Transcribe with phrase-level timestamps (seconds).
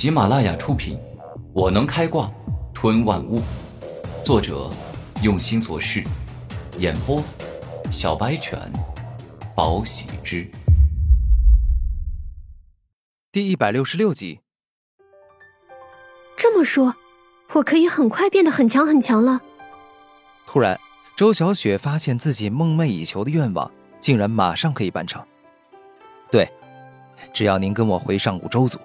[0.00, 0.96] 喜马拉雅出品，
[1.52, 2.32] 《我能开挂
[2.72, 3.38] 吞万物》，
[4.24, 4.70] 作者
[5.22, 6.02] 用心做事，
[6.78, 7.22] 演播
[7.92, 8.58] 小白犬，
[9.54, 10.50] 宝喜之，
[13.30, 14.40] 第一百六十六集。
[16.34, 16.96] 这么说，
[17.52, 19.42] 我可以很快变得很强很强了。
[20.46, 20.80] 突然，
[21.14, 23.70] 周小雪发现自己梦寐以求的愿望，
[24.00, 25.22] 竟然马上可以办成。
[26.30, 26.50] 对，
[27.34, 28.78] 只要您跟我回上古周族。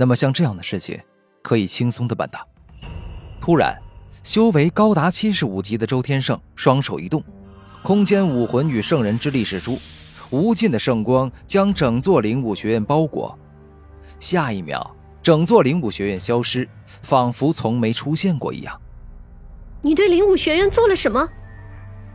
[0.00, 0.98] 那么像这样的事情，
[1.42, 2.40] 可以轻松的办到。
[3.38, 3.78] 突然，
[4.22, 7.22] 修为高达七十五级的周天圣双手一动，
[7.82, 9.78] 空间武魂与圣人之力使出，
[10.30, 13.38] 无尽的圣光将整座灵武学院包裹。
[14.18, 14.90] 下一秒，
[15.22, 16.66] 整座灵武学院消失，
[17.02, 18.80] 仿佛从没出现过一样。
[19.82, 21.28] 你对灵武学院做了什么？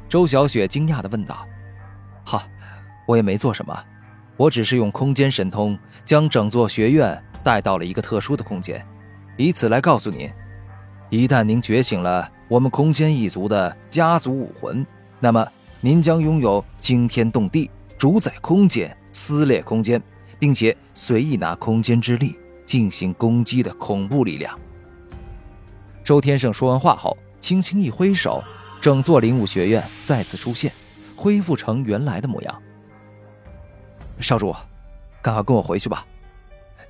[0.10, 1.48] 周小雪惊讶的问道。
[2.24, 2.48] 哈，
[3.08, 3.80] 我也没做什么，
[4.38, 7.24] 我只是用空间神通将整座学院。
[7.46, 8.84] 带到了一个特殊的空间，
[9.38, 10.28] 以此来告诉您：
[11.12, 14.84] 一旦您觉醒了我们空间一族的家族武魂，
[15.20, 15.48] 那么
[15.80, 20.02] 您将拥有惊天动地、主宰空间、撕裂空间，
[20.40, 24.60] 并且随意拿空间之力进行攻击的恐怖力量。
[26.04, 28.44] 周天胜说完话后，轻轻一挥手，
[28.82, 30.72] 整座灵武学院再次出现，
[31.16, 32.62] 恢复成原来的模样。
[34.20, 34.52] 少主，
[35.22, 36.04] 赶快跟我回去吧。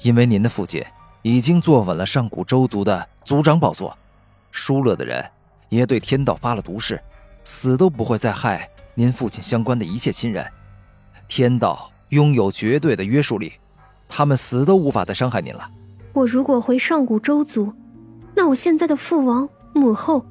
[0.02, 0.84] 因为您的父亲
[1.22, 3.98] 已经坐稳了上古周族的族长宝座，
[4.52, 5.24] 输了的人
[5.70, 7.02] 也对天道发了毒誓，
[7.44, 10.46] 死都不会再害您父亲相关的一切亲人。
[11.28, 13.54] 天道拥有绝对的约束力，
[14.08, 15.70] 他们死都无法再伤害您了。
[16.14, 17.74] 我如果回上古周族，
[18.36, 20.26] 那我现在的父王、母后、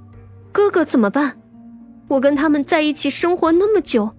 [0.52, 1.36] 哥哥怎么办？
[2.06, 4.14] 我跟他们在一起生活那么久，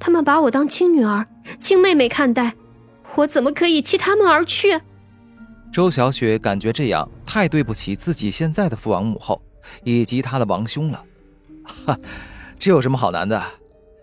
[0.00, 1.26] 他们把我当亲女儿、
[1.60, 2.54] 亲妹妹看待。
[3.16, 4.80] 我怎么可以弃他们而去？
[5.72, 9.40] 周小雪感觉这样太对不起自己现在的父王母后
[9.84, 11.04] 以及他的王兄了。
[11.62, 11.98] 哈，
[12.58, 13.42] 这有什么好难的？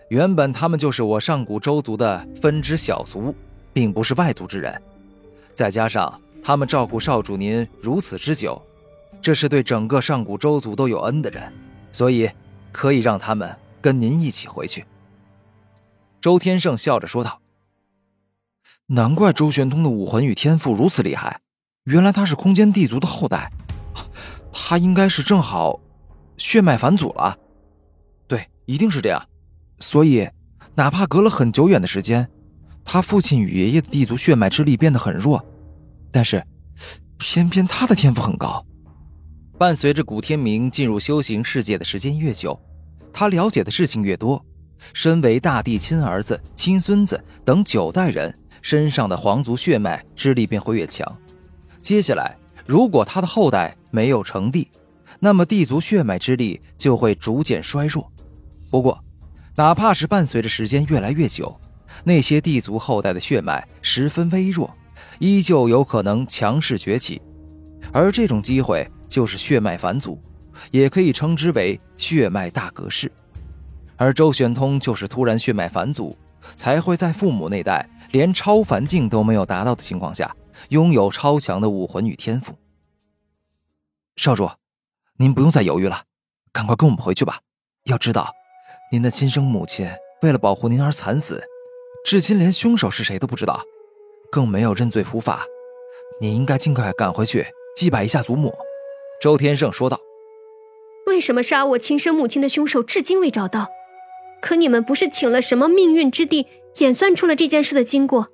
[0.09, 3.33] 原本他们就是我上古周族的分支小族，
[3.73, 4.79] 并不是外族之人。
[5.55, 8.61] 再加上他们照顾少主您如此之久，
[9.21, 11.51] 这是对整个上古周族都有恩的人，
[11.91, 12.29] 所以
[12.71, 14.85] 可以让他们跟您一起回去。
[16.21, 17.41] 周天胜笑着说道。
[18.87, 21.41] 难怪周玄通的武魂与天赋如此厉害，
[21.85, 23.51] 原来他是空间地族的后代，
[24.53, 25.79] 他应该是正好
[26.37, 27.35] 血脉返祖了。
[28.27, 29.27] 对，一定是这样。
[29.79, 30.29] 所以，
[30.75, 32.29] 哪怕隔了很久远的时间，
[32.83, 35.43] 他父亲与爷爷的地族血脉之力变得很弱，
[36.11, 36.45] 但是
[37.17, 38.63] 偏偏他的天赋很高。
[39.57, 42.59] 伴随着古天明进入修行世界的时间越久，
[43.11, 44.45] 他了解的事情越多。
[44.93, 48.31] 身为大帝亲儿子、亲孙子等九代人。
[48.65, 51.05] 身上的皇族血脉之力便会越强。
[51.83, 54.67] 接下来，如果他的后代没有成帝，
[55.19, 58.11] 那么帝族血脉之力就会逐渐衰弱。
[58.71, 58.99] 不过，
[59.55, 61.55] 哪怕是伴随着时间越来越久，
[62.03, 64.75] 那些帝族后代的血脉十分微弱，
[65.19, 67.21] 依旧有可能强势崛起。
[67.91, 70.19] 而这种机会就是血脉返祖，
[70.71, 73.11] 也可以称之为血脉大格式。
[73.95, 76.17] 而周玄通就是突然血脉返祖，
[76.55, 77.87] 才会在父母那代。
[78.15, 80.33] 连超凡境都没有达到的情况下，
[80.69, 82.53] 拥有超强的武魂与天赋。
[84.15, 84.49] 少主，
[85.17, 86.03] 您不用再犹豫了，
[86.53, 87.41] 赶快跟我们回去吧。
[87.83, 88.31] 要知道，
[88.89, 89.85] 您的亲生母亲
[90.21, 91.43] 为了保护您而惨死，
[92.05, 93.61] 至今连凶手是谁都不知道，
[94.31, 95.43] 更没有认罪伏法。
[96.21, 98.55] 你应该尽快赶回去祭拜一下祖母。”
[99.21, 99.99] 周天胜说道。
[101.07, 103.67] “为什么杀我亲生母亲的凶手至今未找到？
[104.41, 106.47] 可你们不是请了什么命运之地？”
[106.79, 108.27] 演算出了这件事的经过，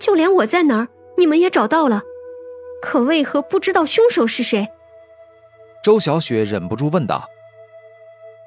[0.00, 2.02] 就连我在哪儿，你们也找到了，
[2.82, 4.68] 可为何不知道凶手是谁？
[5.82, 7.28] 周小雪忍不住问道。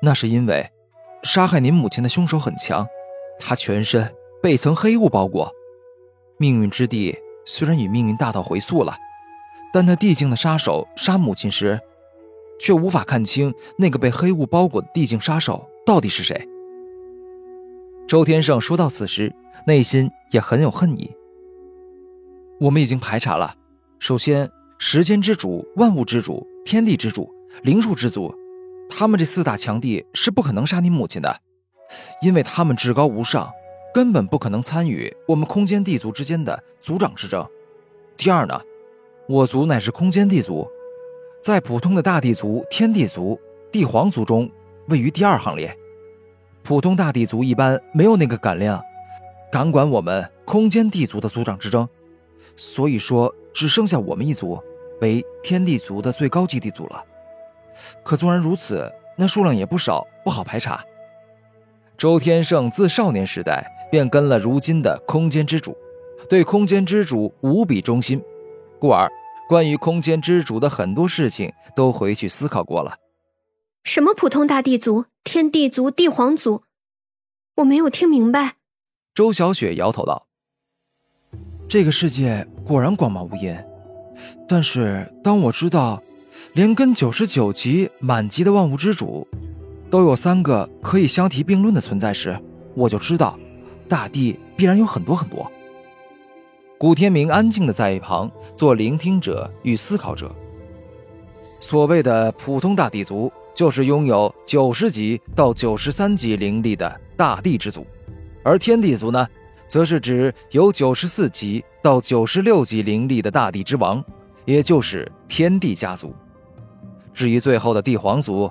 [0.02, 0.70] 那是因为，
[1.24, 2.86] 杀害您母亲的凶手很强，
[3.40, 5.52] 他全身被一层黑雾包裹。
[6.38, 8.96] 命运之地虽然与命运大道回溯了，
[9.74, 11.80] 但那地境的杀手杀母亲时，
[12.60, 16.48] 却无法看清那个被黑雾包裹的地境杀手到底是谁。
[18.08, 21.14] 周天胜说到此时，内心也很有恨意。
[22.58, 23.54] 我们已经排查了，
[24.00, 27.30] 首先，时间之主、万物之主、天地之主、
[27.64, 28.34] 灵术之祖，
[28.90, 31.42] 他们这四大强帝是不可能杀你母亲的，
[32.22, 33.52] 因为他们至高无上，
[33.94, 37.46] 根本不可能参与我们空间地族之间的族长之争。
[38.16, 38.58] 第二呢，
[39.28, 40.66] 我族乃是空间地族，
[41.44, 43.38] 在普通的大地族、天地族、
[43.70, 44.50] 帝皇族中，
[44.88, 45.78] 位于第二行列。
[46.68, 48.84] 普通大地族一般没有那个胆量，
[49.50, 51.88] 敢管我们空间地族的族长之争，
[52.58, 54.62] 所以说只剩下我们一族，
[55.00, 57.02] 为天地族的最高级地族了。
[58.04, 60.84] 可纵然如此，那数量也不少，不好排查。
[61.98, 65.74] 周天圣自少年时代便跟了如今的空间之主，
[66.30, 68.22] 对空间之主无比忠心，
[68.78, 69.10] 故而
[69.48, 72.98] 关于空间之主的很多事情都回去思考过了。
[73.86, 76.64] 什么普通大地族、天地族、帝皇族，
[77.56, 78.56] 我没有听明白。
[79.14, 80.26] 周小雪摇头道
[81.68, 83.62] ：“这个世界果然广袤无垠，
[84.48, 86.02] 但是当我知道，
[86.54, 89.28] 连跟九十九级满级的万物之主，
[89.90, 92.42] 都有三个可以相提并论的存在时，
[92.74, 93.38] 我就知道，
[93.90, 95.52] 大地必然有很多很多。”
[96.80, 100.34] 古天明安静的在一旁做聆听者与思考者。
[101.60, 103.30] 所谓的普通大地族。
[103.58, 107.84] 就是拥有九十级到九十三级灵力的大地之族，
[108.44, 109.28] 而天地族呢，
[109.68, 114.04] 则是指有九十四级到九十六级灵力的大地之王，
[114.46, 116.14] 也就是天地家族。
[117.16, 118.48] 至于最后的帝皇族，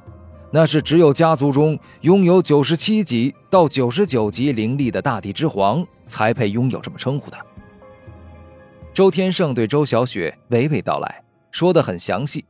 [0.50, 7.38] 那是只有家族中拥有九十七级到九十九级灵力的大地之皇才配拥有这么称呼的。
[8.93, 12.44] 周天圣对周小雪娓娓道来，说的很详细。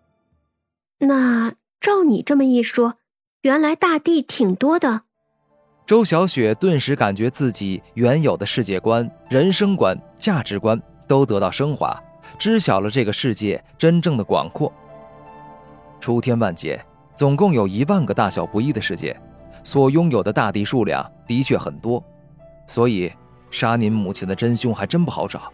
[1.01, 1.53] 那。
[1.87, 2.95] 照你这么一说，
[3.43, 5.03] 原来大地挺多的。
[5.87, 11.97] 周小雪顿时感觉自己原有的世界观、人生观、价值观都得到升华，
[12.41, 14.73] 知晓了这个世界真正的广阔。
[16.01, 16.85] 出天万界，
[17.15, 19.17] 总共有一万个大小不一的世界，
[19.63, 22.03] 所拥有的大地数量的确很多，
[22.67, 23.13] 所以
[23.49, 25.53] 杀您母亲的真凶还真不好找。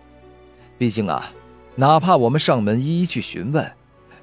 [0.79, 1.31] 毕竟啊，
[1.75, 3.70] 哪怕我们上门一一去询问。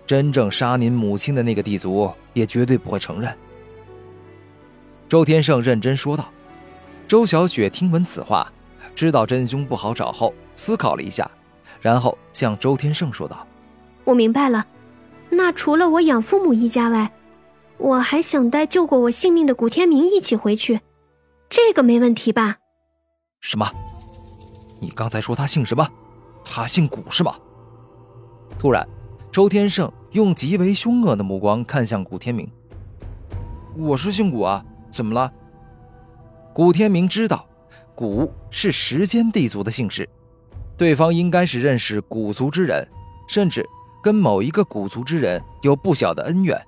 [0.10, 3.32] 真正杀您母亲的那个地族也绝对不会承认。”
[5.08, 6.32] 周天胜认真说道。
[7.08, 8.52] 周小雪听闻此话，
[8.96, 11.30] 知道真凶不好找后，思考了一下，
[11.80, 13.46] 然后向周天胜说道
[14.04, 14.66] ：“我明白了，
[15.30, 17.12] 那除了我养父母一家外，
[17.78, 20.82] 我还想带救过我性命的古天明一起回去，
[21.50, 22.58] 这个没问题吧
[23.42, 23.72] ？”“什么？
[24.80, 25.88] 你刚才说他姓什么？
[26.44, 27.36] 他姓古是吗？”
[28.58, 28.88] 突然。
[29.40, 32.46] 周天胜用极为凶恶的目光看向古天明。
[33.78, 35.32] 我是姓古啊，怎么了？
[36.54, 37.48] 古天明知道，
[37.96, 40.10] 古是时间地族的姓氏，
[40.76, 42.86] 对方应该是认识古族之人，
[43.30, 43.66] 甚至
[44.04, 46.62] 跟某一个古族之人有不小的恩怨，